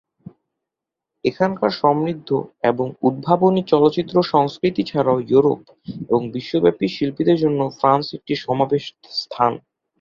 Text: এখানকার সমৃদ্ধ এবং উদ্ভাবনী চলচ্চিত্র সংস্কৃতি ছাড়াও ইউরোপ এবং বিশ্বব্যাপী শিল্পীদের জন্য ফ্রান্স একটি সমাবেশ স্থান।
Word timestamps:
এখানকার 1.25 1.71
সমৃদ্ধ 1.81 2.29
এবং 2.63 2.87
উদ্ভাবনী 3.01 3.61
চলচ্চিত্র 3.71 4.15
সংস্কৃতি 4.33 4.81
ছাড়াও 4.83 5.17
ইউরোপ 5.23 5.61
এবং 6.03 6.21
বিশ্বব্যাপী 6.35 6.87
শিল্পীদের 6.95 7.37
জন্য 7.43 7.59
ফ্রান্স 7.79 8.05
একটি 8.17 8.33
সমাবেশ 8.45 8.83
স্থান। 9.21 9.51